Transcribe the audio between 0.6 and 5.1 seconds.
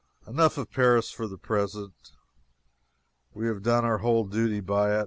Paris for the present. We have done our whole duty by it.